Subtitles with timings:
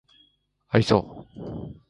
[0.73, 1.05] 愛想